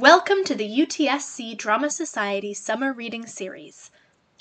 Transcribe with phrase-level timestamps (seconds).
[0.00, 3.90] Welcome to the UTSC Drama Society Summer Reading Series.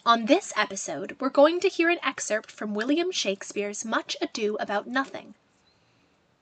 [0.05, 4.87] On this episode, we're going to hear an excerpt from William Shakespeare's Much Ado About
[4.87, 5.35] Nothing.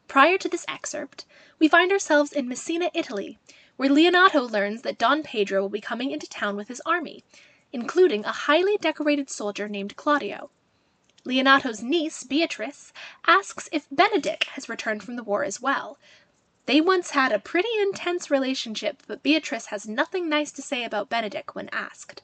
[0.07, 1.25] Prior to this excerpt,
[1.57, 3.39] we find ourselves in Messina, Italy,
[3.75, 7.23] where Leonato learns that Don Pedro will be coming into town with his army,
[7.73, 10.51] including a highly decorated soldier named Claudio.
[11.25, 12.93] Leonato's niece, Beatrice,
[13.25, 15.97] asks if Benedick has returned from the war as well.
[16.67, 21.09] They once had a pretty intense relationship, but Beatrice has nothing nice to say about
[21.09, 22.21] Benedick when asked.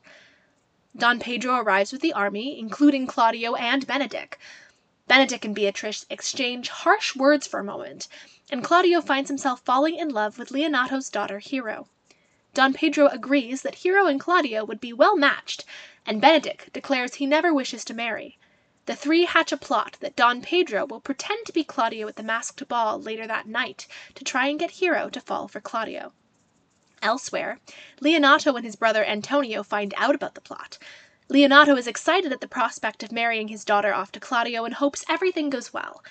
[0.94, 4.38] Don Pedro arrives with the army, including Claudio and Benedick.
[5.10, 8.10] Benedick and Beatrice exchange harsh words for a moment,
[8.52, 11.88] and Claudio finds himself falling in love with Leonato's daughter Hero.
[12.54, 15.64] Don Pedro agrees that Hero and Claudio would be well matched,
[16.06, 18.38] and Benedick declares he never wishes to marry.
[18.86, 22.22] The three hatch a plot that Don Pedro will pretend to be Claudio at the
[22.22, 26.12] masked ball later that night to try and get Hero to fall for Claudio.
[27.02, 27.62] Elsewhere,
[28.02, 30.78] Leonato and his brother Antonio find out about the plot.
[31.30, 35.06] Leonato is excited at the prospect of marrying his daughter off to Claudio and hopes
[35.08, 36.04] everything goes well.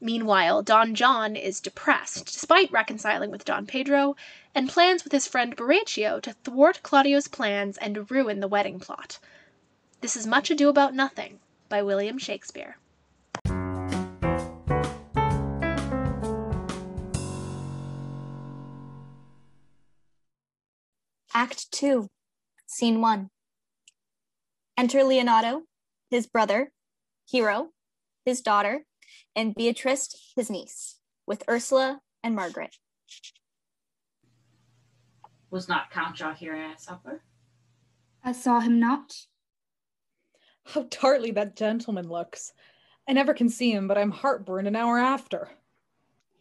[0.00, 4.16] Meanwhile, Don John is depressed, despite reconciling with Don Pedro,
[4.54, 9.18] and plans with his friend Borachio to thwart Claudio's plans and ruin the wedding plot.
[10.00, 12.76] This is Much Ado About Nothing by William Shakespeare.
[21.36, 22.08] Act 2,
[22.66, 23.28] Scene 1.
[24.76, 25.62] Enter Leonardo,
[26.10, 26.72] his brother,
[27.26, 27.70] Hero,
[28.24, 28.84] his daughter,
[29.34, 32.76] and Beatrice, his niece, with Ursula and Margaret.
[35.50, 37.22] Was not Count John here at supper?
[38.24, 39.12] I saw him not.
[40.64, 42.52] How tartly that gentleman looks.
[43.08, 45.50] I never can see him, but I'm heartburned an hour after.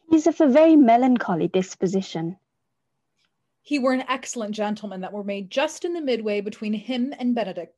[0.09, 2.37] He's of a very melancholy disposition.
[3.61, 7.35] He were an excellent gentleman that were made just in the midway between him and
[7.35, 7.69] Benedick.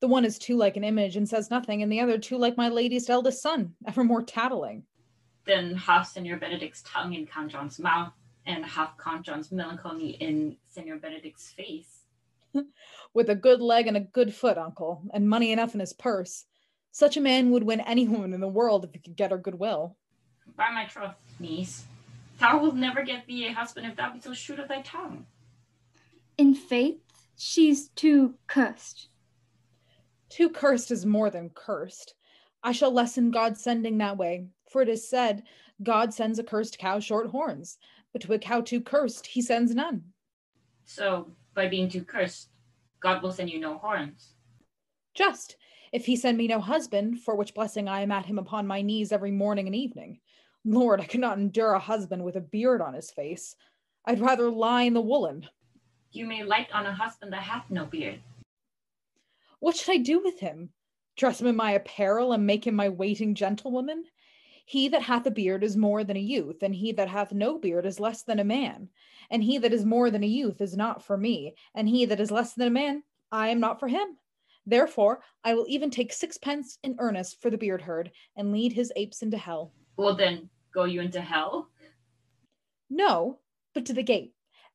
[0.00, 2.56] The one is too like an image and says nothing, and the other too like
[2.56, 4.84] my lady's eldest son, evermore tattling.
[5.44, 8.12] Then half Senor Benedick's tongue in Count John's mouth,
[8.46, 12.03] and half Count John's melancholy in Senor Benedick's face.
[13.12, 16.44] With a good leg and a good foot, uncle, and money enough in his purse.
[16.90, 19.38] Such a man would win any woman in the world if he could get her
[19.38, 19.96] goodwill.
[20.56, 21.84] By my troth, niece,
[22.38, 25.26] thou wilt never get thee a husband if thou be so shrewd of thy tongue.
[26.38, 27.00] In faith,
[27.36, 29.08] she's too cursed.
[30.28, 32.14] Too cursed is more than cursed.
[32.62, 35.44] I shall lessen God's sending that way, for it is said,
[35.82, 37.78] God sends a cursed cow short horns,
[38.12, 40.02] but to a cow too cursed, he sends none.
[40.84, 42.50] So, by being too cursed,
[43.00, 44.34] God will send you no horns.
[45.14, 45.56] Just,
[45.92, 48.82] if he send me no husband, for which blessing I am at him upon my
[48.82, 50.20] knees every morning and evening.
[50.64, 53.54] Lord, I could not endure a husband with a beard on his face.
[54.06, 55.46] I'd rather lie in the woolen.
[56.10, 58.20] You may light on a husband that hath no beard.
[59.60, 60.70] What should I do with him?
[61.16, 64.04] Dress him in my apparel and make him my waiting gentlewoman?
[64.66, 67.58] He that hath a beard is more than a youth, and he that hath no
[67.58, 68.88] beard is less than a man.
[69.30, 72.20] And he that is more than a youth is not for me, and he that
[72.20, 74.16] is less than a man, I am not for him.
[74.66, 78.92] Therefore, I will even take sixpence in earnest for the beard herd, and lead his
[78.96, 79.72] apes into hell.
[79.96, 81.68] Well, then, go you into hell?
[82.88, 83.40] No,
[83.74, 84.32] but to the gate.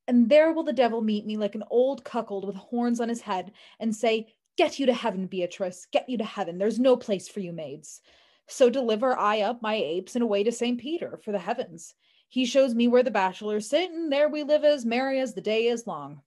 [0.07, 3.21] And there will the devil meet me like an old cuckold with horns on his
[3.21, 6.57] head, and say, Get you to heaven, Beatrice, get you to heaven.
[6.57, 8.01] There's no place for you maids.
[8.49, 10.79] So deliver I up my apes and away to St.
[10.79, 11.93] Peter for the heavens.
[12.27, 15.41] He shows me where the bachelors sit, and there we live as merry as the
[15.41, 16.21] day is long.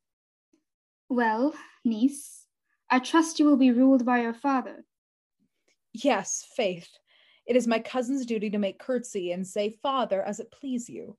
[1.08, 2.46] Well, niece,
[2.88, 4.84] I trust you will be ruled by your father.
[5.92, 6.88] Yes, faith.
[7.44, 11.16] It is my cousin's duty to make curtsy and say, Father, as it please you.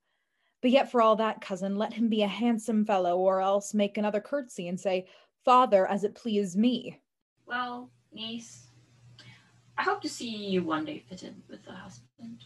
[0.62, 3.98] But yet, for all that, cousin, let him be a handsome fellow, or else make
[3.98, 5.08] another curtsy and say,
[5.44, 7.02] Father, as it please me.
[7.46, 8.63] Well, niece,
[9.78, 12.44] I hope to see you one day fitted with a husband.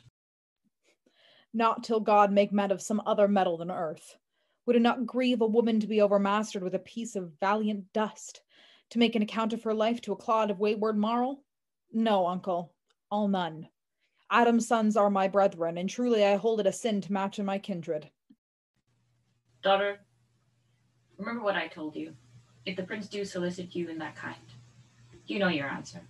[1.54, 4.18] Not till God make men of some other metal than earth.
[4.66, 8.42] Would it not grieve a woman to be overmastered with a piece of valiant dust,
[8.92, 11.44] to make an account of her life to a clod of wayward marl?
[11.92, 12.74] No, uncle,
[13.10, 13.70] all none.
[14.30, 17.46] Adam's sons are my brethren, and truly I hold it a sin to match in
[17.46, 18.10] my kindred.
[19.64, 20.00] Daughter,
[21.18, 22.14] remember what I told you.
[22.66, 24.36] If the prince do solicit you in that kind,
[25.28, 26.02] you know your answer.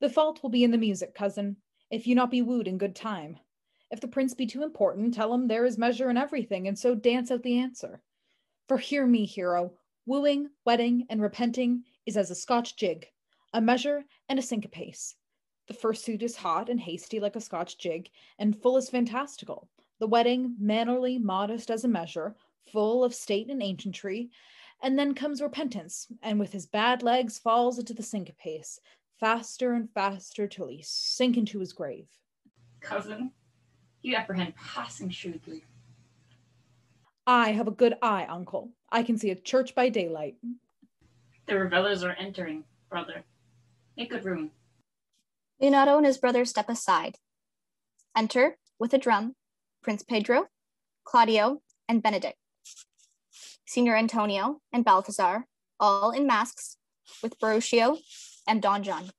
[0.00, 1.56] The fault will be in the music, cousin,
[1.90, 3.38] if you not be wooed in good time.
[3.90, 6.94] If the prince be too important, tell him there is measure in everything, and so
[6.94, 8.02] dance out the answer.
[8.66, 13.06] For hear me, hero, wooing, wedding, and repenting is as a Scotch jig,
[13.52, 15.14] a measure and a cinquepace.
[15.68, 19.68] The first suit is hot and hasty like a Scotch jig, and full as fantastical.
[20.00, 22.36] The wedding, mannerly, modest as a measure,
[22.72, 24.30] full of state and ancientry,
[24.82, 28.78] and then comes repentance, and with his bad legs falls into the cinquepace,
[29.20, 32.08] faster and faster till he sink into his grave.
[32.80, 33.32] Cousin,
[34.02, 35.64] you apprehend passing shrewdly.
[37.26, 38.72] I have a good eye, uncle.
[38.90, 40.36] I can see a church by daylight.
[41.46, 43.24] The revelers are entering, brother.
[43.96, 44.50] Make good room.
[45.60, 47.16] Leonardo and his brother step aside.
[48.16, 49.34] Enter, with a drum,
[49.82, 50.48] Prince Pedro,
[51.04, 52.34] Claudio, and Benedick.
[53.66, 55.46] Senior Antonio and Balthazar,
[55.80, 56.76] all in masks,
[57.22, 57.98] with Borachio
[58.46, 59.10] and Don John.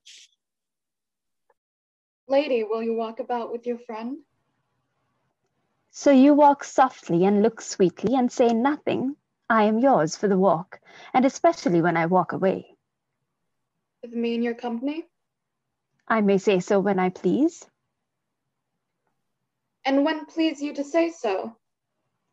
[2.28, 4.18] Lady, will you walk about with your friend?
[5.90, 9.16] So you walk softly and look sweetly and say nothing.
[9.48, 10.80] I am yours for the walk,
[11.14, 12.76] and especially when I walk away.
[14.02, 15.04] With me in your company?
[16.08, 17.64] I may say so when I please.
[19.84, 21.56] And when please you to say so?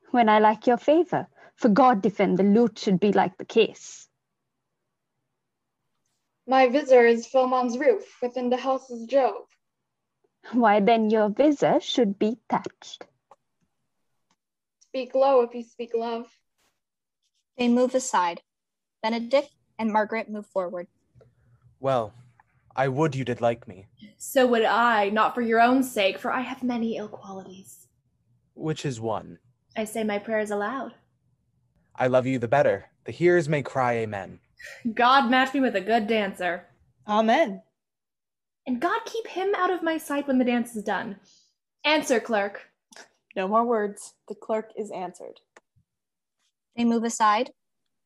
[0.10, 4.08] When I like your favor, for God defend the lute should be like the case.
[6.46, 9.48] My visor is Philemon's roof within the house house's Jove.
[10.52, 13.06] Why then your visor should be thatched.
[14.82, 16.28] Speak low if you speak love.
[17.58, 18.42] They move aside.
[19.04, 19.48] Benedick
[19.80, 20.88] and Margaret move forward.
[21.80, 22.14] Well,
[22.76, 23.88] I would you did like me.
[24.18, 27.88] So would I, not for your own sake, for I have many ill qualities.
[28.54, 29.40] Which is one.
[29.76, 30.94] I say my prayers aloud.
[31.96, 32.86] I love you the better.
[33.06, 34.40] The hearers may cry amen.
[34.94, 36.68] God match me with a good dancer.
[37.08, 37.62] Amen.
[38.66, 41.18] And God keep him out of my sight when the dance is done.
[41.84, 42.70] Answer, clerk.
[43.36, 44.14] No more words.
[44.28, 45.40] The clerk is answered.
[46.78, 47.52] They move aside.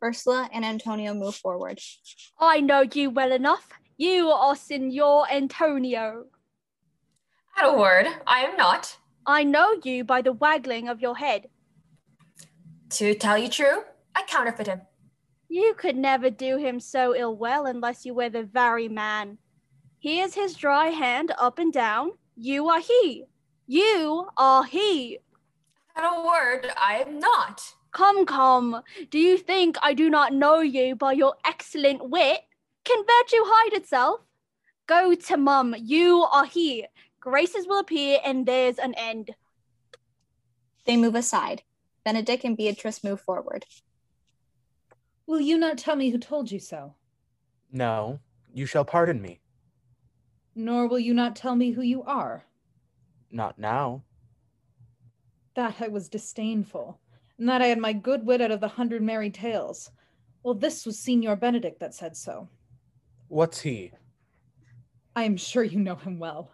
[0.04, 1.80] Ursula and Antonio move forward.
[2.40, 3.70] I know you well enough.
[3.98, 6.26] You are Signor Antonio.
[7.58, 8.98] At a word, I am not.
[9.26, 11.48] I know you by the waggling of your head.
[12.92, 13.84] To tell you true,
[14.16, 14.82] I counterfeit him.
[15.50, 19.38] You could never do him so ill well unless you were the very man.
[20.00, 22.12] Here's his dry hand up and down.
[22.36, 23.26] You are he.
[23.66, 25.20] You are he.
[25.96, 27.62] At a word, I am not.
[27.92, 28.84] Come, come.
[29.10, 32.42] Do you think I do not know you by your excellent wit?
[32.84, 34.22] Can virtue hide itself?
[34.86, 35.76] Go to mum.
[35.78, 36.86] You are he.
[37.20, 39.32] Graces will appear, and there's an end.
[40.86, 41.64] They move aside.
[42.06, 43.66] Benedick and Beatrice move forward.
[45.28, 46.96] Will you not tell me who told you so?
[47.72, 48.20] No,
[48.54, 49.42] you shall pardon me.
[50.56, 52.46] Nor will you not tell me who you are?
[53.30, 54.04] Not now.
[55.56, 57.00] That I was disdainful,
[57.38, 59.92] and that I had my good wit out of the hundred merry tales.
[60.44, 62.48] Well, this was Signor Benedick that said so.
[63.28, 63.92] What's he?
[65.14, 66.52] I am sure you know him well.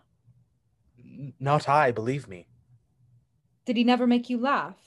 [0.97, 2.47] N- not I, believe me.
[3.65, 4.77] Did he never make you laugh?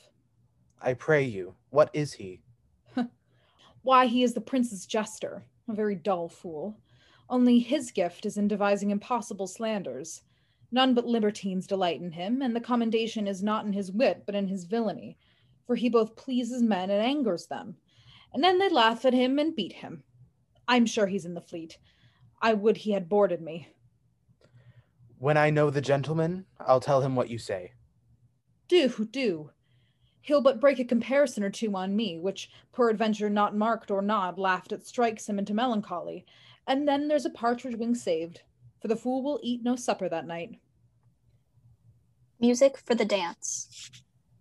[0.83, 2.43] I pray you, what is he?
[3.87, 6.77] Why, he is the prince's jester, a very dull fool.
[7.31, 10.23] Only his gift is in devising impossible slanders.
[10.73, 14.35] None but libertines delight in him, and the commendation is not in his wit, but
[14.35, 15.17] in his villainy,
[15.69, 17.77] for he both pleases men and angers them.
[18.35, 20.03] And then they laugh at him and beat him.
[20.67, 21.79] I'm sure he's in the fleet.
[22.43, 23.69] I would he had boarded me.
[25.21, 27.75] When I know the gentleman, I'll tell him what you say.
[28.67, 29.51] Do, do.
[30.27, 34.41] He'll but break a comparison or two on me, which, peradventure not marked or not,
[34.41, 36.27] laughed at strikes him into melancholy.
[36.67, 38.41] And then there's a partridge wing saved,
[38.83, 40.59] for the fool will eat no supper that night.
[42.41, 43.89] Music for the dance.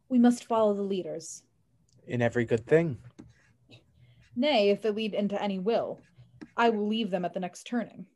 [0.09, 1.43] We must follow the leaders.
[2.07, 2.97] In every good thing.
[4.35, 6.01] Nay, if they lead into any will,
[6.57, 8.07] I will leave them at the next turning.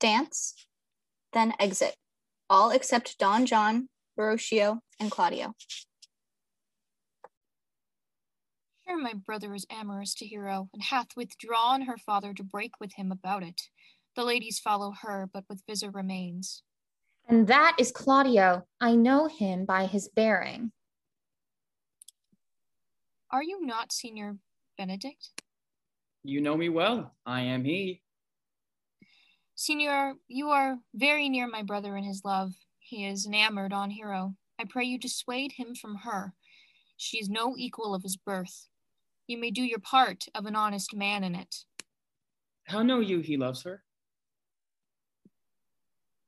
[0.00, 0.66] Dance,
[1.32, 1.94] then exit.
[2.50, 3.88] All except Don John,
[4.18, 5.54] Borachio, and Claudio.
[8.86, 12.94] Sure, my brother is amorous to Hero, and hath withdrawn her father to break with
[12.94, 13.62] him about it.
[14.14, 16.62] The ladies follow her, but with visor remains.
[17.26, 18.66] And that is Claudio.
[18.80, 20.72] I know him by his bearing.
[23.30, 24.36] Are you not Senior
[24.78, 25.16] Benedick?
[26.22, 27.14] You know me well.
[27.24, 28.02] I am he.
[29.54, 32.52] Senior, you are very near my brother in his love.
[32.78, 34.34] He is enamored on Hero.
[34.58, 36.34] I pray you dissuade him from her.
[36.96, 38.68] She is no equal of his birth.
[39.26, 41.56] You may do your part of an honest man in it.
[42.64, 43.82] How know you he loves her?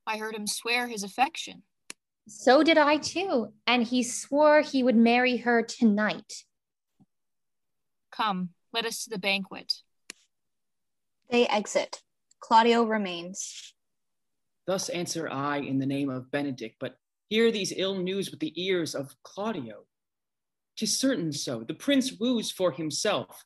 [0.06, 1.62] I heard him swear his affection.
[2.28, 6.44] So did I too, and he swore he would marry her tonight.
[8.10, 9.72] Come, let us to the banquet.
[11.30, 12.02] They exit.
[12.40, 13.74] Claudio remains.
[14.66, 16.96] Thus answer I in the name of Benedick, but
[17.28, 19.84] hear these ill news with the ears of Claudio.
[20.76, 21.64] 'Tis certain so.
[21.64, 23.44] The prince woos for himself.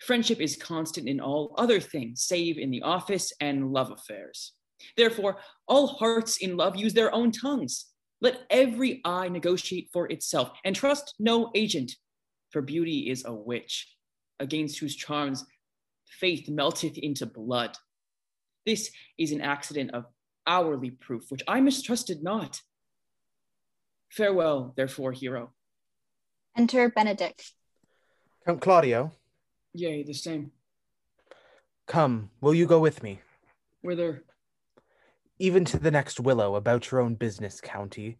[0.00, 4.52] Friendship is constant in all other things, save in the office and love affairs.
[4.96, 5.38] Therefore,
[5.68, 7.86] all hearts in love use their own tongues.
[8.20, 11.92] Let every eye negotiate for itself, and trust no agent,
[12.50, 13.96] for beauty is a witch,
[14.38, 15.44] against whose charms
[16.04, 17.76] faith melteth into blood.
[18.66, 20.04] This is an accident of
[20.46, 22.60] hourly proof, which I mistrusted not.
[24.08, 25.52] Farewell, therefore, hero.
[26.56, 27.52] Enter Benedick.
[28.46, 29.12] Count Claudio,
[29.72, 30.50] Yea, the same.
[31.86, 33.20] come, will you go with me?
[33.82, 34.22] Whither?
[35.38, 38.18] Even to the next willow, about your own business, County.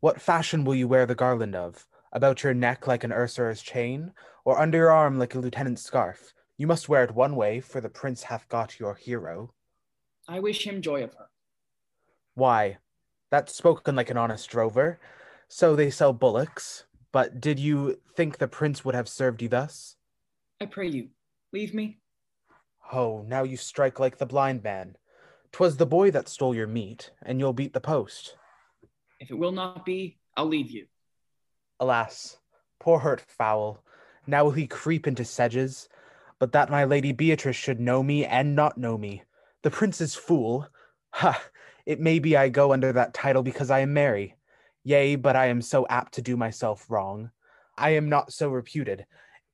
[0.00, 1.86] What fashion will you wear the garland of?
[2.12, 4.12] About your neck like an usurer's chain,
[4.44, 6.34] or under your arm like a lieutenant's scarf?
[6.56, 9.52] You must wear it one way, for the prince hath got your hero.
[10.26, 11.26] I wish him joy of her.
[12.34, 12.78] Why,
[13.30, 14.98] that's spoken like an honest drover.
[15.48, 16.84] So they sell bullocks.
[17.12, 19.96] But did you think the prince would have served you thus?
[20.60, 21.08] I pray you,
[21.52, 21.98] leave me.
[22.92, 24.96] Oh, now you strike like the blind man.
[25.52, 28.36] 'Twas the boy that stole your meat, and you'll beat the post.
[29.18, 30.86] If it will not be, I'll leave you.
[31.80, 32.38] Alas,
[32.78, 33.82] poor hurt fowl,
[34.26, 35.88] now will he creep into sedges?
[36.38, 39.22] But that my lady Beatrice should know me and not know me.
[39.62, 40.68] The prince's fool.
[41.14, 41.42] Ha!
[41.86, 44.36] It may be I go under that title because I am merry.
[44.84, 47.30] Yea, but I am so apt to do myself wrong.
[47.76, 49.06] I am not so reputed.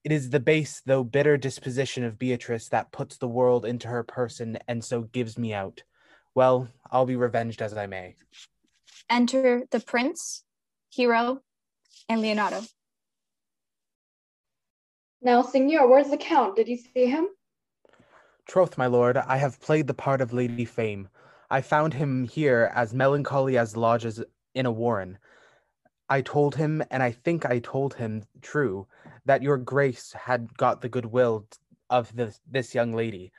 [0.05, 4.03] It is the base though bitter disposition of Beatrice that puts the world into her
[4.03, 5.83] person and so gives me out.
[6.35, 8.17] Well, I'll be revenged as I may.
[9.09, 10.43] Enter the prince,
[10.91, 11.41] Hero,
[12.09, 12.63] and Leonardo.
[15.23, 16.57] Now, Signor, where's the Count?
[16.57, 17.29] Did you see him?
[18.47, 21.09] Troth, my lord, I have played the part of Lady Fame.
[21.51, 24.23] I found him here as melancholy as lodges
[24.55, 25.19] in a warren.
[26.09, 28.87] I told him, and I think I told him true,
[29.25, 31.47] that your grace had got the goodwill
[31.91, 33.33] of this, this young lady,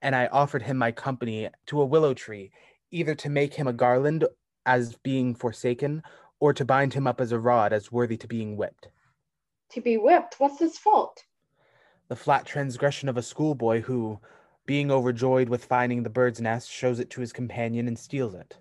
[0.00, 2.50] and I offered him my company to a willow tree,
[2.90, 4.24] either to make him a garland
[4.66, 6.02] as being forsaken,
[6.40, 8.88] or to bind him up as a rod as worthy to being whipped.
[9.70, 10.38] To be whipped?
[10.38, 11.24] What's his fault?
[12.08, 14.20] The flat transgression of a schoolboy who,
[14.66, 18.58] being overjoyed with finding the bird's nest, shows it to his companion and steals it.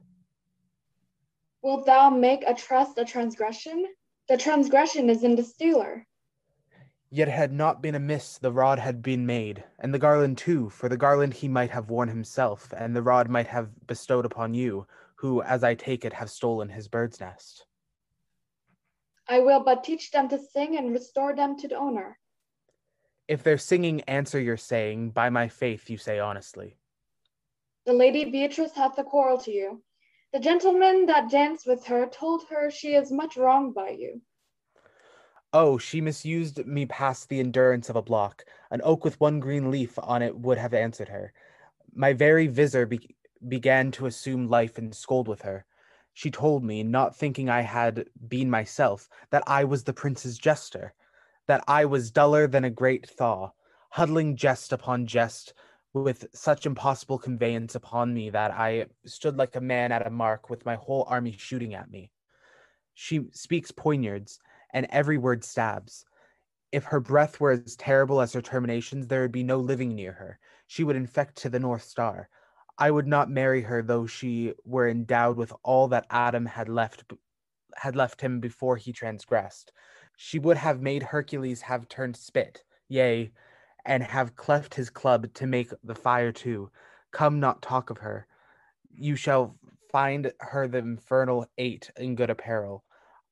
[1.61, 3.85] Wilt thou make a trust a transgression?
[4.27, 6.07] The transgression is in the stealer.
[7.09, 10.69] Yet it had not been amiss the rod had been made, and the garland too,
[10.69, 14.53] for the garland he might have worn himself, and the rod might have bestowed upon
[14.53, 17.65] you, who, as I take it, have stolen his bird's nest.
[19.27, 22.17] I will but teach them to sing and restore them to the owner.
[23.27, 26.77] If their singing answer your saying, by my faith you say honestly.
[27.85, 29.83] The lady Beatrice hath a quarrel to you.
[30.33, 34.21] The gentleman that danced with her told her she is much wronged by you.
[35.51, 38.45] Oh, she misused me past the endurance of a block.
[38.69, 41.33] An oak with one green leaf on it would have answered her.
[41.93, 45.65] My very visor be- began to assume life and scold with her.
[46.13, 50.93] She told me, not thinking I had been myself, that I was the prince's jester,
[51.47, 53.51] that I was duller than a great thaw,
[53.89, 55.53] huddling jest upon jest,
[55.93, 60.49] with such impossible conveyance upon me that I stood like a man at a mark
[60.49, 62.11] with my whole army shooting at me.
[62.93, 64.39] She speaks poignards,
[64.73, 66.05] and every word stabs.
[66.71, 70.13] If her breath were as terrible as her terminations, there would be no living near
[70.13, 70.39] her.
[70.67, 72.29] She would infect to the North Star.
[72.77, 77.03] I would not marry her though she were endowed with all that Adam had left
[77.75, 79.71] had left him before he transgressed.
[80.17, 83.31] She would have made Hercules have turned spit, yea,
[83.85, 86.69] and have cleft his club to make the fire too.
[87.11, 88.27] Come not talk of her.
[88.93, 89.55] You shall
[89.91, 92.83] find her the infernal eight in good apparel.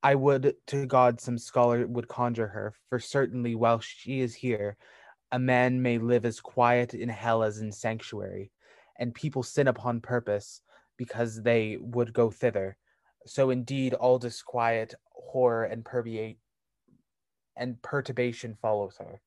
[0.01, 4.77] I would to God some scholar would conjure her, for certainly while she is here,
[5.31, 8.51] a man may live as quiet in hell as in sanctuary,
[8.97, 10.61] and people sin upon purpose,
[10.97, 12.77] because they would go thither.
[13.25, 16.39] So indeed all disquiet, horror, and permeate
[17.55, 19.21] and perturbation follows her.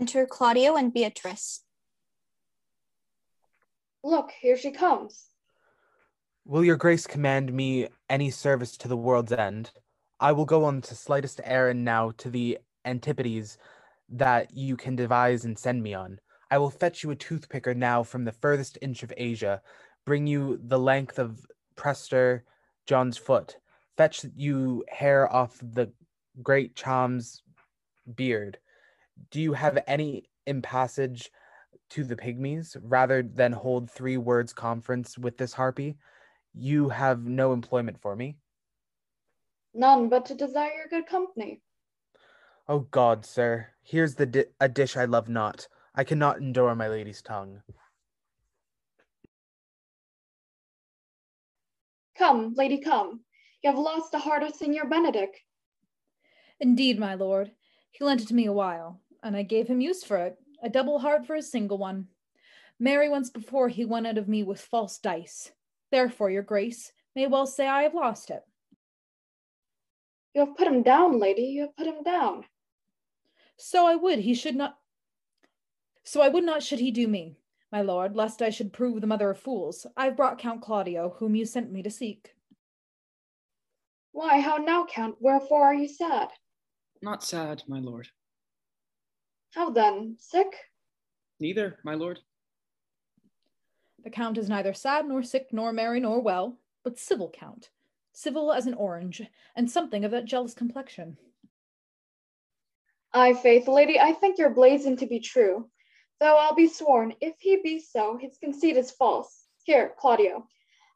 [0.00, 1.62] Enter Claudio and Beatrice.
[4.02, 5.26] Look, here she comes.
[6.44, 9.70] Will your grace command me any service to the world's end?
[10.20, 13.56] I will go on to slightest errand now to the antipodes
[14.10, 16.18] that you can devise and send me on.
[16.50, 19.62] I will fetch you a toothpicker now from the furthest inch of Asia,
[20.04, 21.46] bring you the length of
[21.76, 22.44] Prester
[22.86, 23.56] John's foot,
[23.96, 25.90] fetch you hair off the
[26.42, 27.42] great Cham's
[28.14, 28.58] beard.
[29.30, 31.28] Do you have any impassage
[31.90, 35.96] to the pygmies rather than hold three words conference with this harpy?
[36.54, 38.36] You have no employment for me.
[39.74, 41.60] None but to desire your good company.
[42.68, 45.68] Oh God, sir, here's the di- a dish I love not.
[45.94, 47.62] I cannot endure my lady's tongue.
[52.16, 53.20] Come, lady, come.
[53.62, 55.34] You have lost the heart of Signor Benedick.
[56.60, 57.50] Indeed, my lord.
[57.90, 60.68] He lent it to me a while, and I gave him use for it, a
[60.68, 62.08] double heart for a single one.
[62.78, 65.50] Marry once before he won out of me with false dice.
[65.90, 68.42] Therefore, your grace may well say I have lost it.
[70.34, 72.44] You have put him down, lady, you have put him down.
[73.56, 74.76] So I would he should not
[76.04, 77.38] so I would not should he do me,
[77.72, 79.86] my lord, lest I should prove the mother of fools.
[79.96, 82.34] I've brought Count Claudio, whom you sent me to seek.
[84.12, 85.16] Why, how now, Count?
[85.18, 86.28] Wherefore are you sad?
[87.00, 88.08] Not sad, my lord.
[89.54, 90.16] How then?
[90.18, 90.52] Sick?
[91.38, 92.18] Neither, my lord.
[94.02, 97.70] The count is neither sad nor sick nor merry nor well, but civil count,
[98.12, 99.22] civil as an orange,
[99.54, 101.16] and something of that jealous complexion.
[103.12, 105.70] Ay, faith, lady, I think your blazon to be true.
[106.18, 109.46] Though I'll be sworn, if he be so, his conceit is false.
[109.62, 110.48] Here, Claudio,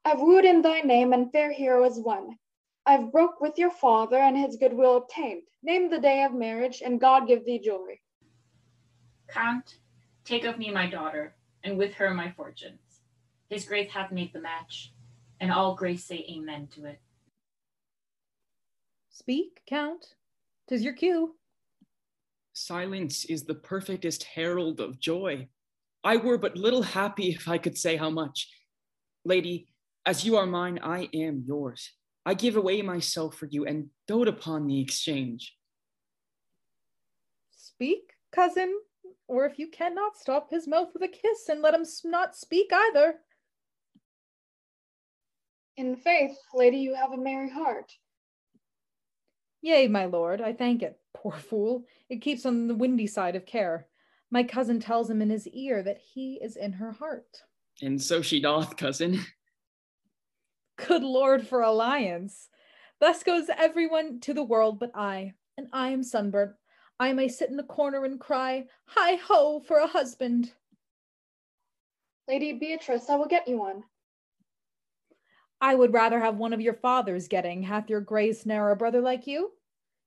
[0.04, 2.36] I've wooed in thy name, and fair hero is won.
[2.84, 5.42] I've broke with your father, and his goodwill obtained.
[5.62, 8.00] Name the day of marriage, and God give thee joy.
[9.28, 9.76] Count,
[10.24, 13.02] take of me my daughter, and with her my fortunes.
[13.48, 14.92] His grace hath made the match,
[15.40, 17.00] and all grace say amen to it.
[19.10, 20.14] Speak, Count.
[20.68, 21.34] Tis your cue.
[22.52, 25.48] Silence is the perfectest herald of joy.
[26.04, 28.48] I were but little happy if I could say how much.
[29.24, 29.68] Lady,
[30.06, 31.92] as you are mine, I am yours.
[32.24, 35.54] I give away myself for you and dote upon the exchange.
[37.50, 38.74] Speak, cousin,
[39.28, 42.70] or if you cannot, stop his mouth with a kiss and let him not speak
[42.72, 43.16] either.
[45.76, 47.92] In faith, lady, you have a merry heart.
[49.60, 50.98] Yea, my lord, I thank it.
[51.14, 53.86] Poor fool, it keeps on the windy side of care.
[54.30, 57.42] My cousin tells him in his ear that he is in her heart.
[57.82, 59.20] And so she doth, cousin.
[60.86, 62.48] Good lord for alliance.
[63.00, 66.52] Thus goes everyone to the world but I, and I am sunburnt.
[67.00, 70.52] I may sit in the corner and cry, Hi ho for a husband.
[72.26, 73.84] Lady Beatrice, I will get you one.
[75.60, 77.62] I would rather have one of your father's getting.
[77.62, 79.52] Hath your grace ne'er a brother like you?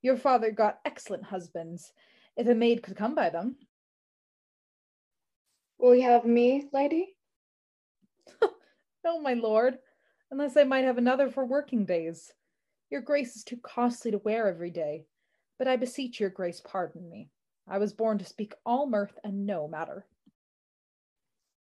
[0.01, 1.93] Your father got excellent husbands,
[2.37, 3.55] if a maid could come by them.
[5.77, 7.15] Will you have me, lady?
[9.03, 9.79] no, my lord,
[10.29, 12.31] unless I might have another for working days.
[12.89, 15.05] Your grace is too costly to wear every day.
[15.61, 17.29] But I beseech your grace pardon me.
[17.67, 20.07] I was born to speak all mirth and no matter.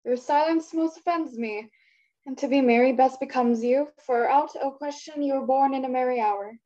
[0.05, 1.71] Your silence most offends me,
[2.27, 5.87] and to be merry best becomes you, for out o question you were born in
[5.87, 6.59] a merry hour.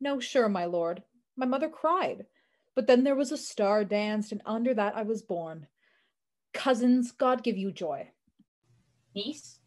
[0.00, 1.02] No, sure, my lord.
[1.36, 2.26] My mother cried,
[2.76, 5.66] but then there was a star danced, and under that I was born.
[6.52, 8.10] Cousins, God give you joy.
[9.16, 9.58] Niece,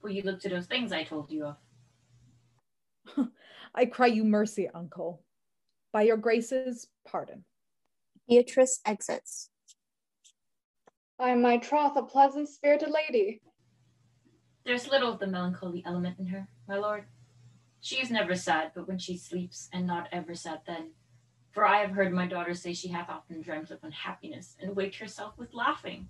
[0.00, 1.46] will you look to those things I told you
[3.16, 3.28] of?
[3.74, 5.24] I cry you mercy, uncle.
[5.92, 7.44] By your graces, pardon.
[8.28, 9.50] Beatrice exits.
[11.18, 13.40] I am my troth a pleasant spirited lady.
[14.64, 17.04] There's little of the melancholy element in her, my lord.
[17.80, 20.92] She is never sad, but when she sleeps, and not ever sad then.
[21.50, 24.96] For I have heard my daughter say she hath often dreamt of unhappiness, and waked
[24.96, 26.08] herself with laughing.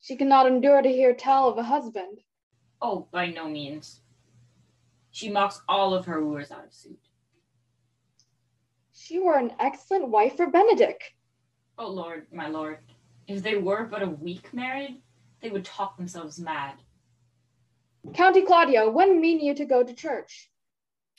[0.00, 2.18] She cannot endure to hear tell of a husband.
[2.82, 4.00] Oh, by no means.
[5.10, 7.09] She mocks all of her wooers out of suit.
[9.10, 11.00] She are an excellent wife for Benedick.
[11.76, 12.78] Oh, Lord, my lord,
[13.26, 15.02] if they were but a week married,
[15.40, 16.74] they would talk themselves mad.
[18.14, 20.52] County Claudio, when mean you to go to church?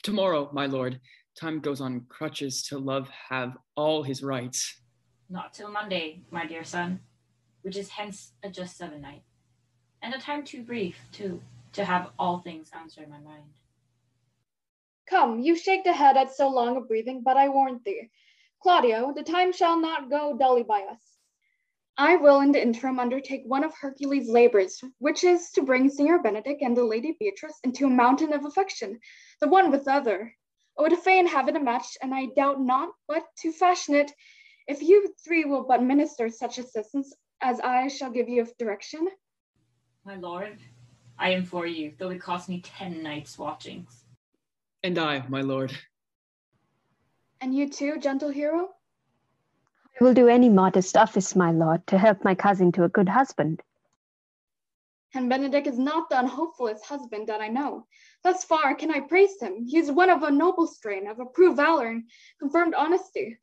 [0.02, 1.00] Tomorrow, my lord.
[1.38, 4.80] Time goes on crutches till love have all his rights.
[5.28, 6.98] Not till Monday, my dear son,
[7.60, 9.24] which is hence a just seven night,
[10.00, 11.42] and a time too brief, too,
[11.74, 13.52] to have all things answer in my mind.
[15.08, 18.10] Come, you shake the head at so long a breathing, but I warn thee,
[18.62, 21.18] Claudio, the time shall not go dully by us.
[21.98, 26.22] I will in the interim undertake one of Hercules' labors, which is to bring Signor
[26.22, 28.98] Benedick and the Lady Beatrice into a mountain of affection,
[29.40, 30.34] the one with the other.
[30.78, 33.94] Oh, I would fain have it a match, and I doubt not but to fashion
[33.94, 34.10] it,
[34.68, 37.12] if you three will but minister such assistance
[37.42, 39.08] as I shall give you of direction.
[40.04, 40.60] My lord,
[41.18, 44.01] I am for you, though it cost me ten nights' watchings.
[44.84, 45.72] And I, my lord.
[47.40, 48.68] And you too, gentle hero?
[50.00, 53.08] I will do any modest office, my lord, to help my cousin to a good
[53.08, 53.62] husband.
[55.14, 57.86] and Benedick is not the unhopefulest husband that I know.
[58.24, 59.66] Thus far can I praise him.
[59.66, 62.04] He is one of a noble strain, of approved valor and
[62.40, 63.36] confirmed honesty.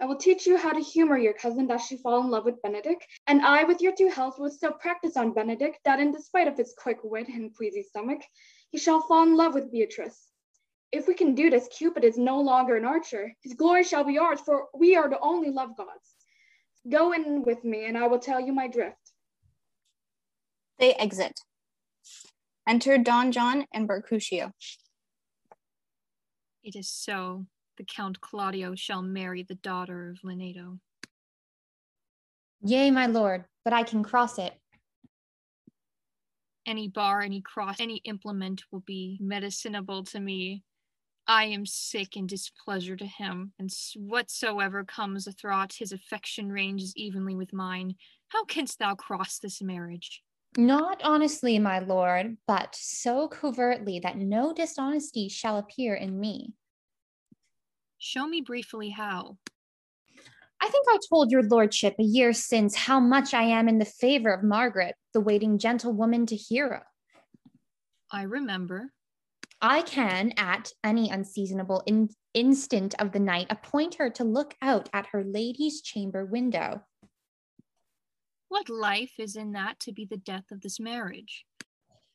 [0.00, 2.62] I will teach you how to humor your cousin that she fall in love with
[2.62, 6.48] Benedick, and I, with your two helps, will still practice on Benedick that, in despite
[6.48, 8.20] of his quick wit and queasy stomach,
[8.70, 10.25] he shall fall in love with Beatrice.
[10.92, 13.32] If we can do this, Cupid is no longer an archer.
[13.42, 16.14] His glory shall be ours, for we are the only love gods.
[16.88, 18.96] Go in with me, and I will tell you my drift.
[20.78, 21.40] They exit.
[22.68, 24.52] Enter Don John and Mercutio.
[26.62, 27.46] It is so.
[27.78, 30.78] The Count Claudio shall marry the daughter of Leonato.
[32.62, 34.54] Yea, my lord, but I can cross it.
[36.66, 40.64] Any bar, any cross, any implement will be medicinable to me.
[41.28, 47.34] I am sick in displeasure to him, and whatsoever comes athwart his affection ranges evenly
[47.34, 47.96] with mine.
[48.28, 50.22] How canst thou cross this marriage?
[50.56, 56.54] Not honestly, my lord, but so covertly that no dishonesty shall appear in me.
[57.98, 59.36] Show me briefly how.
[60.60, 63.84] I think I told your lordship a year since how much I am in the
[63.84, 66.82] favor of Margaret, the waiting gentlewoman to Hero.
[68.10, 68.92] I remember.
[69.68, 74.88] I can, at any unseasonable in- instant of the night, appoint her to look out
[74.92, 76.82] at her lady's chamber window.
[78.46, 81.46] What life is in that to be the death of this marriage?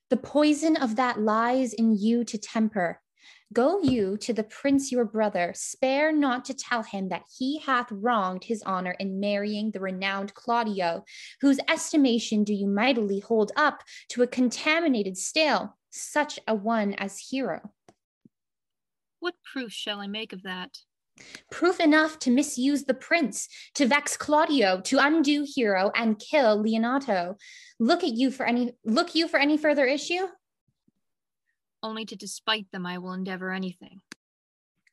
[0.09, 3.01] The poison of that lies in you to temper.
[3.51, 7.91] Go you to the prince your brother, spare not to tell him that he hath
[7.91, 11.03] wronged his honor in marrying the renowned Claudio,
[11.41, 17.19] whose estimation do you mightily hold up to a contaminated stale, such a one as
[17.19, 17.71] Hero.
[19.19, 20.77] What proof shall I make of that?
[21.51, 27.35] Proof enough to misuse the prince, to vex Claudio, to undo Hero, and kill Leonato.
[27.79, 30.27] Look at you for any look you for any further issue?
[31.83, 34.01] Only to despite them I will endeavor anything.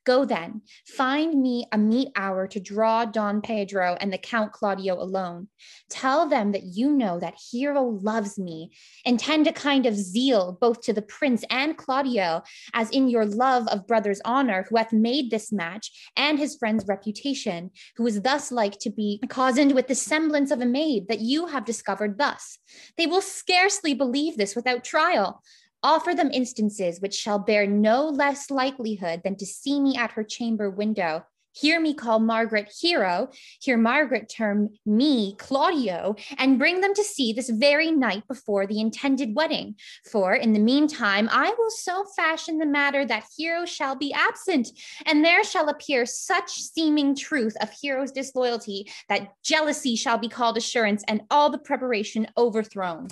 [0.09, 4.95] Go then, find me a meet hour to draw Don Pedro and the Count Claudio
[4.95, 5.49] alone.
[5.91, 8.71] Tell them that you know that Hero loves me.
[9.05, 12.43] Intend a kind of zeal both to the prince and Claudio,
[12.73, 16.87] as in your love of brother's honor, who hath made this match, and his friend's
[16.89, 21.21] reputation, who is thus like to be cozened with the semblance of a maid that
[21.21, 22.57] you have discovered thus.
[22.97, 25.43] They will scarcely believe this without trial.
[25.83, 30.25] Offer them instances which shall bear no less likelihood than to see me at her
[30.25, 31.25] chamber window.
[31.53, 37.33] Hear me call Margaret Hero, hear Margaret term me Claudio, and bring them to see
[37.33, 39.77] this very night before the intended wedding.
[40.11, 44.69] For in the meantime, I will so fashion the matter that Hero shall be absent,
[45.07, 50.57] and there shall appear such seeming truth of Hero's disloyalty that jealousy shall be called
[50.57, 53.09] assurance, and all the preparation overthrown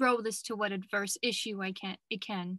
[0.00, 2.58] grow this to what adverse issue I can it can.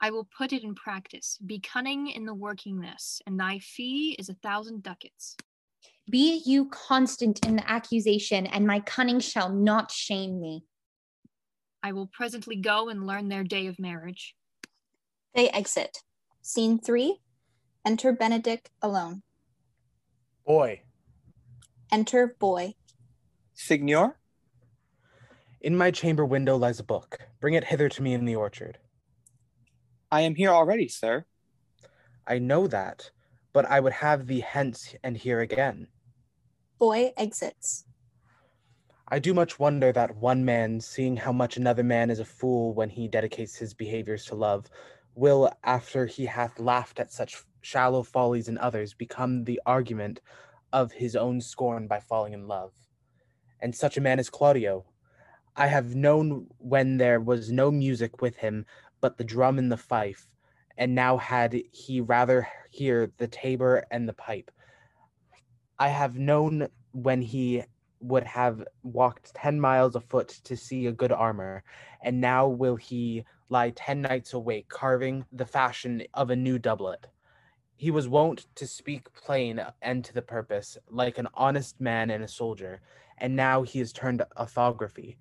[0.00, 1.38] I will put it in practice.
[1.46, 5.36] Be cunning in the working this, and thy fee is a thousand ducats.
[6.10, 10.64] Be you constant in the accusation, and my cunning shall not shame me.
[11.82, 14.34] I will presently go and learn their day of marriage.
[15.34, 15.98] They exit.
[16.42, 17.20] Scene three.
[17.86, 19.22] Enter Benedick alone.
[20.44, 20.82] Boy.
[21.90, 22.74] Enter boy.
[23.54, 24.18] Signor?
[25.62, 27.20] In my chamber window lies a book.
[27.40, 28.78] Bring it hither to me in the orchard.
[30.10, 31.24] I am here already, sir.
[32.26, 33.12] I know that,
[33.52, 35.86] but I would have thee hence and here again.
[36.80, 37.84] Boy exits.
[39.06, 42.74] I do much wonder that one man, seeing how much another man is a fool
[42.74, 44.68] when he dedicates his behaviors to love,
[45.14, 50.20] will, after he hath laughed at such shallow follies in others, become the argument
[50.72, 52.72] of his own scorn by falling in love.
[53.60, 54.86] And such a man is Claudio,
[55.54, 58.64] I have known when there was no music with him
[59.02, 60.26] but the drum and the fife,
[60.78, 64.50] and now had he rather hear the tabor and the pipe.
[65.78, 67.64] I have known when he
[68.00, 71.64] would have walked ten miles afoot to see a good armor,
[72.02, 77.08] and now will he lie ten nights awake carving the fashion of a new doublet.
[77.76, 82.24] He was wont to speak plain and to the purpose, like an honest man and
[82.24, 82.80] a soldier,
[83.18, 85.18] and now he has turned orthography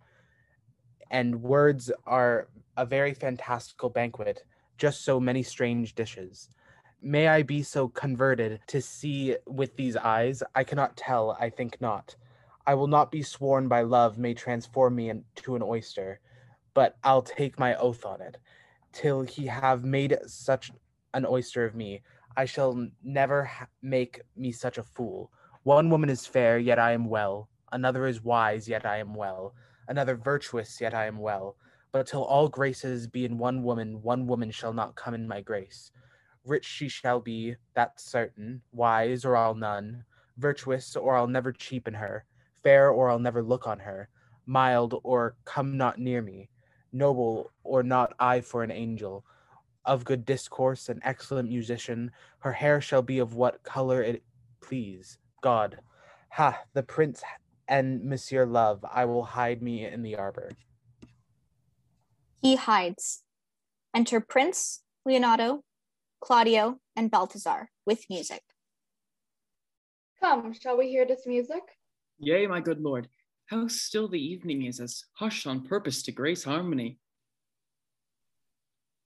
[1.11, 2.47] and words are
[2.77, 4.45] a very fantastical banquet,
[4.77, 6.49] just so many strange dishes.
[7.01, 10.41] May I be so converted to see with these eyes?
[10.55, 12.15] I cannot tell, I think not.
[12.65, 16.21] I will not be sworn by love may transform me into an oyster,
[16.73, 18.37] but I'll take my oath on it.
[18.93, 20.71] Till he have made such
[21.13, 22.01] an oyster of me,
[22.37, 25.31] I shall never ha- make me such a fool.
[25.63, 27.49] One woman is fair, yet I am well.
[27.73, 29.53] Another is wise, yet I am well
[29.87, 31.55] another virtuous, yet I am well.
[31.91, 35.41] But till all graces be in one woman, one woman shall not come in my
[35.41, 35.91] grace.
[36.45, 40.05] Rich she shall be, that's certain, wise, or I'll none,
[40.37, 42.25] virtuous, or I'll never cheapen her,
[42.63, 44.09] fair, or I'll never look on her,
[44.45, 46.49] mild, or come not near me,
[46.91, 49.25] noble, or not I for an angel,
[49.85, 54.23] of good discourse, an excellent musician, her hair shall be of what color it
[54.61, 55.17] please.
[55.41, 55.79] God,
[56.29, 57.21] ha, the prince
[57.71, 60.51] and Monsieur Love, I will hide me in the arbor.
[62.41, 63.23] He hides.
[63.95, 65.63] Enter Prince, Leonardo,
[66.19, 68.41] Claudio, and Balthazar with music.
[70.19, 71.61] Come, shall we hear this music?
[72.19, 73.07] Yea, my good lord,
[73.45, 76.99] how still the evening is, as hushed on purpose to grace harmony.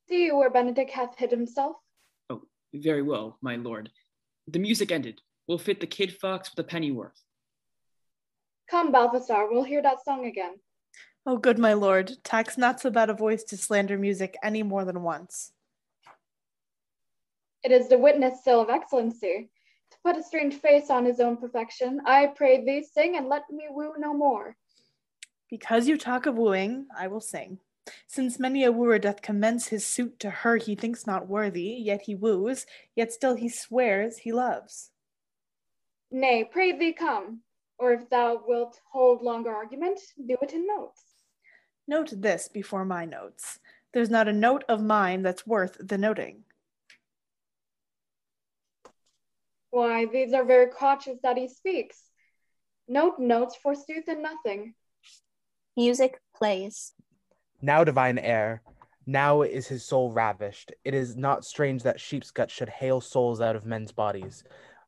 [0.09, 1.75] See you where Benedick hath hid himself.
[2.31, 2.41] Oh,
[2.73, 3.91] very well, my lord.
[4.47, 5.21] The music ended.
[5.47, 7.24] We'll fit the kid fox with a pennyworth.
[8.69, 10.55] Come, Balthasar, we'll hear that song again.
[11.25, 14.85] Oh, good my lord, tax not so bad a voice to slander music any more
[14.85, 15.51] than once.
[17.63, 19.49] It is the witness still of excellency.
[19.91, 23.49] To put a strange face on his own perfection, I pray thee sing and let
[23.49, 24.55] me woo no more.
[25.49, 27.59] Because you talk of wooing, I will sing.
[28.07, 32.01] Since many a wooer doth commence his suit to her he thinks not worthy, yet
[32.03, 34.91] he woos, yet still he swears he loves.
[36.11, 37.41] Nay, pray thee come,
[37.77, 41.01] or if thou wilt hold longer argument, do it in notes.
[41.87, 43.59] Note this before my notes.
[43.93, 46.43] There's not a note of mine that's worth the noting.
[49.69, 51.97] Why, these are very crotches that he speaks.
[52.87, 54.73] Note notes forsooth and nothing.
[55.75, 56.93] Music plays.
[57.61, 58.61] Now divine air,
[59.05, 60.71] now is his soul ravished.
[60.83, 64.43] It is not strange that sheep's guts should hale souls out of men's bodies.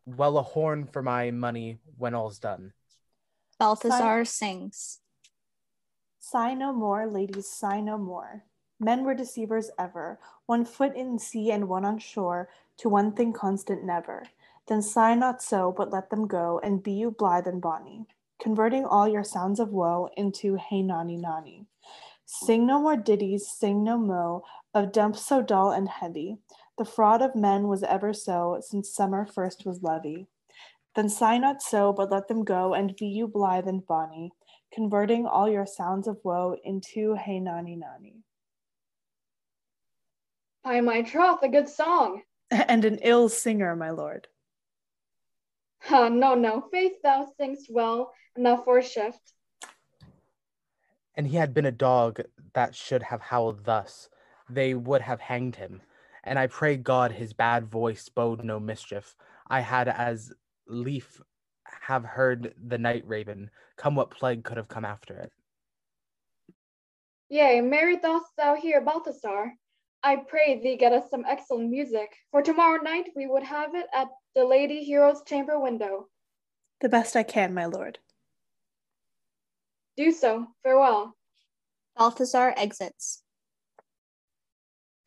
[0.07, 2.71] Well, a horn for my money when all's done.
[3.59, 4.99] Balthazar sings.
[6.17, 8.45] Sigh no more, ladies, sigh no more.
[8.79, 13.33] Men were deceivers ever, one foot in sea and one on shore, to one thing
[13.33, 14.23] constant never.
[14.67, 18.05] Then sigh not so, but let them go, and be you blithe and bonny,
[18.41, 21.65] converting all your sounds of woe into hey nonny nonny.
[22.25, 24.43] Sing no more ditties, sing no mo
[24.73, 26.37] of dumps so dull and heavy.
[26.77, 30.27] The fraud of men was ever so since summer first was lovey.
[30.95, 34.31] Then sigh not so, but let them go, and be you blithe and bonny,
[34.71, 38.23] converting all your sounds of woe into hey nonny nonny.
[40.63, 42.21] By my troth, a good song.
[42.51, 44.27] And an ill singer, my lord.
[45.89, 49.33] Ah, no, no, faith thou singst well, and thou for shift.
[51.15, 52.21] And he had been a dog
[52.53, 54.09] that should have howled thus,
[54.49, 55.81] they would have hanged him.
[56.27, 59.15] And I pray God his bad voice bode no mischief.
[59.49, 60.33] I had as
[60.67, 61.21] lief
[61.63, 65.31] have heard the night raven, come what plague could have come after it.
[67.29, 69.53] Yea, married dost thou hear, Balthasar?
[70.03, 73.87] I pray thee get us some excellent music, for tomorrow night we would have it
[73.93, 76.07] at the Lady Hero's chamber window.
[76.81, 77.99] The best I can, my lord.
[79.95, 80.47] Do so.
[80.63, 81.15] Farewell.
[81.97, 83.23] Balthasar exits.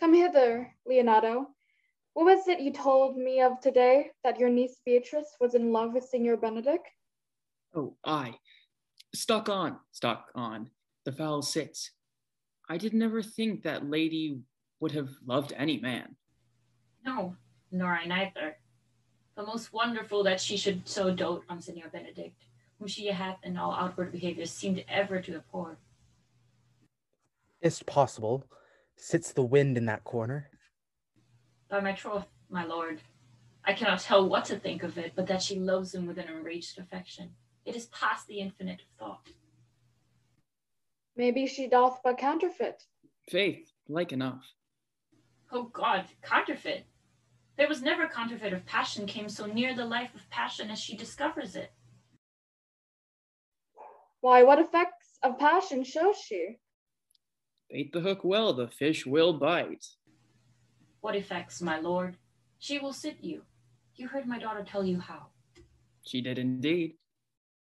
[0.01, 1.49] Come hither, Leonardo.
[2.15, 5.93] What was it you told me of today, that your niece Beatrice was in love
[5.93, 6.79] with Signor Benedick?
[7.77, 8.35] Oh, I.
[9.15, 10.71] Stuck on, stuck on.
[11.05, 11.91] The fowl sits.
[12.67, 14.41] I did never think that lady
[14.81, 16.17] would have loved any man.
[17.05, 17.37] No,
[17.71, 18.57] nor I neither.
[19.37, 22.33] But most wonderful that she should so dote on Signor Benedick,
[22.79, 25.77] whom she hath in all outward behaviour seemed ever to abhor.
[27.61, 28.47] Is't possible?
[29.03, 30.51] Sits the wind in that corner?
[31.71, 33.01] By my troth, my lord,
[33.65, 36.29] I cannot tell what to think of it, but that she loves him with an
[36.29, 37.31] enraged affection.
[37.65, 39.27] It is past the infinite of thought.
[41.17, 42.83] Maybe she doth but counterfeit.
[43.27, 44.45] Faith, like enough.
[45.51, 46.85] Oh God, counterfeit!
[47.57, 50.95] There was never counterfeit of passion came so near the life of passion as she
[50.95, 51.73] discovers it.
[54.21, 56.59] Why, what effects of passion shows she?
[57.71, 59.87] Bait the hook well, the fish will bite.
[61.01, 62.17] What effects, my lord?
[62.59, 63.43] She will sit you.
[63.95, 65.27] You heard my daughter tell you how.
[66.05, 66.95] She did indeed.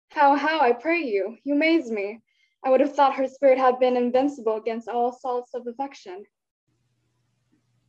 [0.09, 2.21] How, how, I pray you, you amaze me.
[2.63, 6.23] I would have thought her spirit had been invincible against all assaults of affection.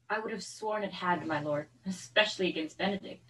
[0.09, 3.21] I would have sworn it had, my lord, especially against Benedick.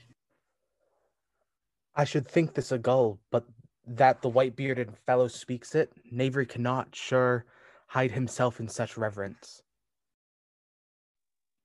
[1.94, 3.44] I should think this a gull, but
[3.86, 7.44] that the white-bearded fellow speaks it, knavery cannot, sure,
[7.90, 9.62] hide himself in such reverence.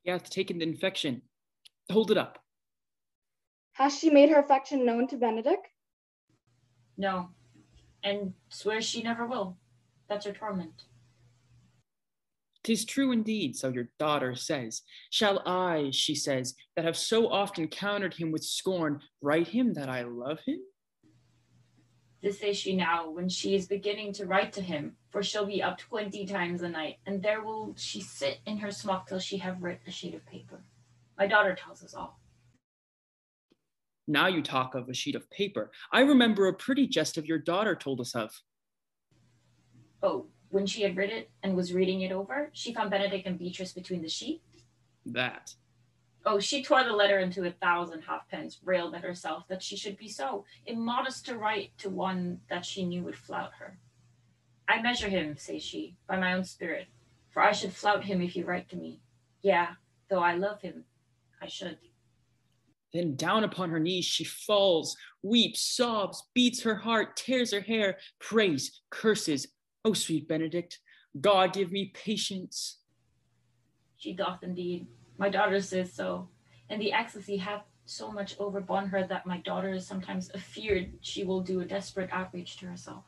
[0.01, 1.21] He hath taken the infection.
[1.91, 2.39] Hold it up.
[3.73, 5.61] Has she made her affection known to Benedick?
[6.97, 7.29] No,
[8.03, 9.57] and swears she never will.
[10.09, 10.85] That's her torment.
[12.63, 14.81] Tis true indeed, so your daughter says.
[15.11, 19.89] Shall I, she says, that have so often countered him with scorn, write him that
[19.89, 20.59] I love him?
[22.25, 25.61] This says she now, when she is beginning to write to him, for she'll be
[25.61, 29.37] up twenty times a night, and there will she sit in her smock till she
[29.37, 30.63] have writ a sheet of paper.
[31.19, 32.19] My daughter tells us all.
[34.07, 35.69] Now you talk of a sheet of paper.
[35.91, 38.41] I remember a pretty jest of your daughter told us of.
[40.01, 43.37] Oh, when she had read it and was reading it over, she found Benedick and
[43.37, 44.41] Beatrice between the sheet.
[45.05, 45.53] That.
[46.27, 49.97] Oh, she tore the letter into a thousand halfpence, railed at herself that she should
[49.97, 53.77] be so immodest to write to one that she knew would flout her.
[54.67, 56.87] I measure him, says she, by my own spirit,
[57.29, 59.01] for I should flout him if he write to me.
[59.43, 59.73] Yeah,
[60.09, 60.85] though I love him,
[61.39, 61.77] I should.
[62.91, 67.97] Then down upon her knees she falls, weeps, sobs, beats her heart, tears her hair,
[68.19, 69.47] prays, curses.
[69.83, 70.73] Oh, sweet Benedick,
[71.21, 72.79] God give me patience.
[73.97, 74.87] She doth indeed.
[75.17, 76.29] My daughter says so.
[76.69, 81.23] And the ecstasy hath so much overborne her that my daughter is sometimes afeared she
[81.23, 83.05] will do a desperate outrage to herself.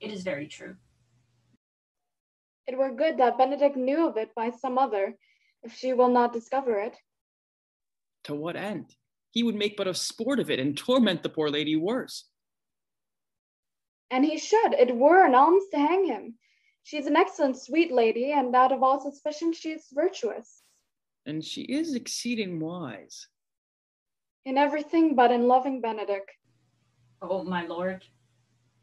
[0.00, 0.76] It is very true.
[2.66, 5.16] It were good that Benedick knew of it by some other,
[5.62, 6.96] if she will not discover it.
[8.24, 8.94] To what end?
[9.32, 12.28] He would make but a sport of it and torment the poor lady worse.
[14.10, 14.72] And he should.
[14.74, 16.34] It were an alms to hang him.
[16.82, 20.62] She is an excellent sweet lady, and out of all suspicion she is virtuous.
[21.26, 23.28] And she is exceeding wise.
[24.44, 26.26] In everything but in loving Benedick.
[27.22, 28.04] Oh, my lord,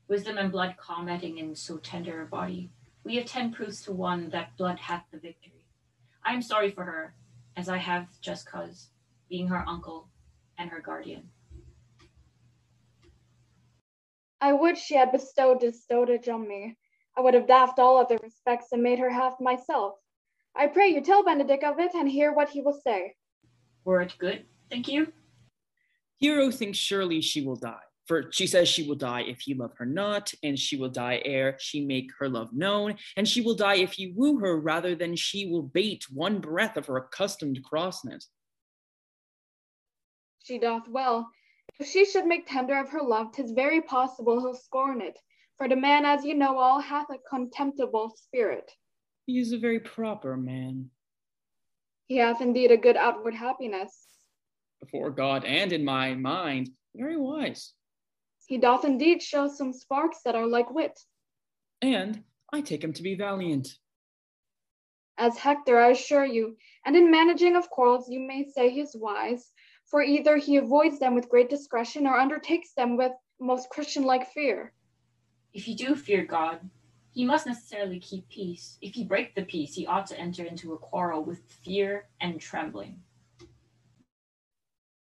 [0.08, 2.70] wisdom and blood combating in so tender a body,
[3.04, 5.66] we have ten proofs to one that blood hath the victory.
[6.24, 7.16] I am sorry for her,
[7.56, 8.90] as I have just cause,
[9.30, 10.10] being her uncle
[10.58, 11.30] and her guardian.
[14.40, 16.78] I would she had bestowed this dotage on me.
[17.18, 19.96] I would have daffed all other respects and made her half myself.
[20.58, 23.16] I pray you tell Benedick of it and hear what he will say.
[23.86, 25.14] Were it good, thank you?
[26.18, 29.74] Hero thinks surely she will die, for she says she will die if he love
[29.78, 33.54] her not, and she will die ere she make her love known, and she will
[33.54, 37.64] die if he woo her rather than she will bate one breath of her accustomed
[37.64, 38.26] crossness.
[40.44, 41.30] She doth well.
[41.80, 45.20] If she should make tender of her love, 'tis very possible he'll scorn it.
[45.58, 48.72] For the man, as you know all, hath a contemptible spirit.
[49.28, 50.90] He is a very proper man.
[52.06, 54.08] He hath indeed a good outward happiness.
[54.80, 57.74] Before God and in my mind, very wise.
[58.46, 60.98] He doth indeed show some sparks that are like wit.
[61.82, 63.68] And I take him to be valiant.
[65.18, 68.96] As Hector, I assure you, and in managing of quarrels you may say he is
[68.96, 69.52] wise,
[69.88, 73.12] for either he avoids them with great discretion or undertakes them with
[73.42, 74.72] most Christian-like fear.
[75.54, 76.62] If you do fear God,
[77.18, 78.78] he must necessarily keep peace.
[78.80, 82.40] If he break the peace, he ought to enter into a quarrel with fear and
[82.40, 83.00] trembling.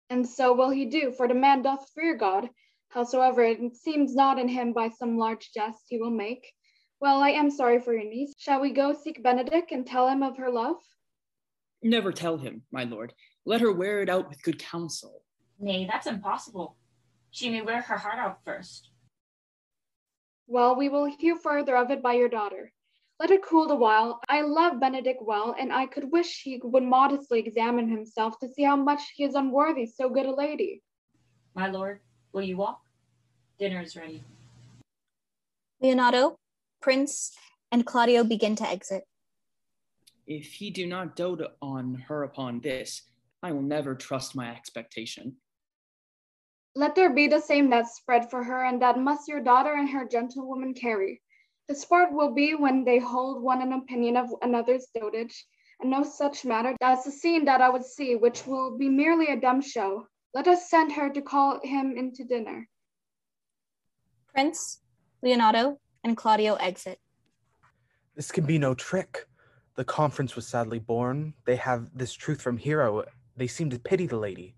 [0.08, 2.48] And so will he do, for the man doth fear God,
[2.88, 6.50] howsoever it seems not in him by some large jest he will make.
[6.98, 8.32] Well, I am sorry for your niece.
[8.38, 10.76] Shall we go seek Benedick and tell him of her love?
[11.82, 13.12] Never tell him, my lord.
[13.44, 15.24] Let her wear it out with good counsel.
[15.60, 16.78] Nay, that's impossible.
[17.32, 18.92] She may wear her heart out first.
[20.50, 22.72] Well, we will hear further of it by your daughter.
[23.20, 24.18] Let it cool the while.
[24.30, 28.62] I love Benedick well, and I could wish he would modestly examine himself to see
[28.62, 30.82] how much he is unworthy so good a lady.
[31.54, 32.00] My lord,
[32.32, 32.80] will you walk?
[33.58, 34.24] Dinner is ready.
[35.82, 36.36] Leonato,
[36.80, 37.36] Prince,
[37.70, 39.04] and Claudio begin to exit.
[40.26, 43.02] If he do not dote on her upon this,
[43.42, 45.36] I will never trust my expectation.
[46.78, 49.90] Let there be the same net spread for her, and that must your daughter and
[49.90, 51.20] her gentlewoman carry.
[51.66, 55.44] The sport will be when they hold one an opinion of another's dotage,
[55.80, 59.26] and no such matter as the scene that I would see, which will be merely
[59.26, 60.06] a dumb show.
[60.34, 62.68] Let us send her to call him into dinner.
[64.32, 64.80] Prince,
[65.24, 67.00] Leonato, and Claudio exit.
[68.14, 69.26] This can be no trick.
[69.74, 71.34] The conference was sadly born.
[71.44, 73.02] They have this truth from Hero.
[73.36, 74.54] They seem to pity the lady.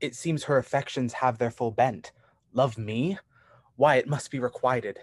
[0.00, 2.12] It seems her affections have their full bent.
[2.52, 3.18] Love me?
[3.76, 4.98] Why, it must be requited.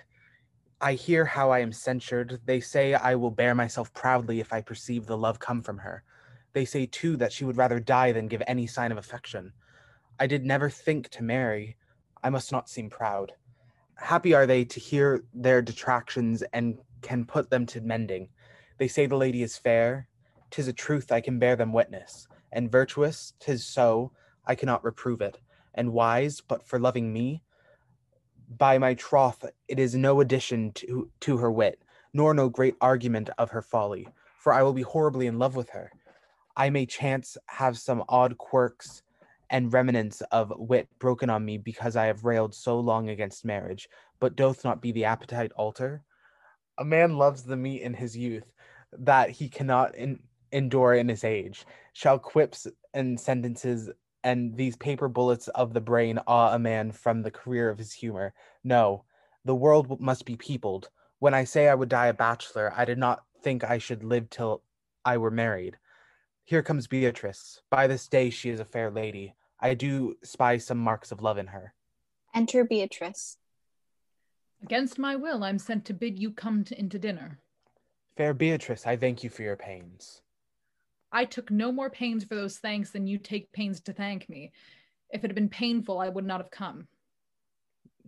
[0.82, 2.40] I hear how I am censured.
[2.46, 6.04] They say I will bear myself proudly if I perceive the love come from her.
[6.54, 9.54] They say too that she would rather die than give any sign of affection.
[10.20, 11.78] I did never think to marry.
[12.24, 13.32] I must not seem proud.
[13.96, 18.30] Happy are they to hear their detractions and can put them to mending.
[18.78, 20.08] They say the lady is fair.
[20.52, 22.28] Tis a truth I can bear them witness.
[22.52, 24.12] And virtuous, tis so,
[24.46, 25.40] I cannot reprove it.
[25.74, 27.42] And wise, but for loving me,
[28.58, 31.82] by my troth, it is no addition to, to her wit,
[32.14, 35.70] nor no great argument of her folly, for I will be horribly in love with
[35.72, 35.92] her.
[36.56, 39.02] I may chance have some odd quirks
[39.50, 43.90] and remnants of wit broken on me because I have railed so long against marriage,
[44.20, 46.04] but doth not be the appetite alter?
[46.78, 48.52] A man loves the meat in his youth
[48.92, 50.20] that he cannot in,
[50.52, 51.66] endure in his age.
[51.94, 53.90] Shall quips and sentences
[54.24, 57.94] and these paper bullets of the brain awe a man from the career of his
[57.94, 58.34] humor?
[58.64, 59.04] No,
[59.46, 60.90] the world must be peopled.
[61.20, 64.30] When I say I would die a bachelor, I did not think I should live
[64.30, 64.64] till
[65.06, 65.78] I were married.
[66.46, 67.62] Here comes Beatrice.
[67.70, 69.36] By this day she is a fair lady.
[69.60, 71.74] I do spy some marks of love in her.
[72.34, 73.38] Enter Beatrice.
[74.62, 77.40] Against my will, I'm sent to bid you come to, into dinner.
[78.18, 80.23] Fair Beatrice, I thank you for your pains.
[81.14, 84.52] I took no more pains for those thanks than you take pains to thank me.
[85.12, 86.88] If it had been painful, I would not have come.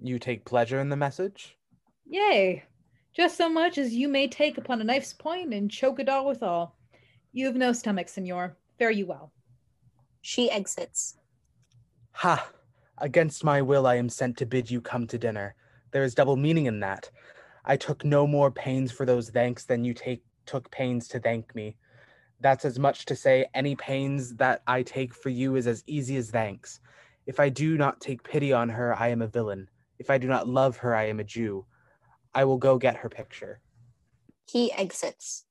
[0.02, 1.56] You take pleasure in the message?
[2.08, 2.64] Yea,
[3.16, 6.26] just so much as you may take upon a knife's point and choke a dog
[6.26, 6.76] withal.
[7.32, 8.58] You have no stomach, senor.
[8.80, 9.32] Fare you well.
[10.22, 11.16] She exits.
[12.14, 12.50] Ha!
[12.98, 15.54] Against my will, I am sent to bid you come to dinner.
[15.92, 17.12] There is double meaning in that.
[17.66, 21.54] I took no more pains for those thanks than you take took pains to thank
[21.54, 21.76] me.
[22.46, 26.16] That's as much to say any pains that I take for you is as easy
[26.18, 26.80] as thanks.
[27.26, 29.68] If I do not take pity on her, I am a villain.
[29.98, 31.66] If I do not love her, I am a Jew.
[32.36, 33.62] I will go get her picture.
[34.48, 35.45] He exits.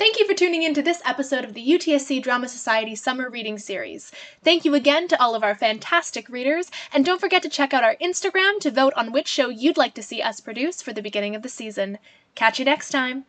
[0.00, 3.58] Thank you for tuning in to this episode of the UTSC Drama Society Summer Reading
[3.58, 4.10] Series.
[4.42, 7.84] Thank you again to all of our fantastic readers, and don't forget to check out
[7.84, 11.02] our Instagram to vote on which show you'd like to see us produce for the
[11.02, 11.98] beginning of the season.
[12.34, 13.26] Catch you next time.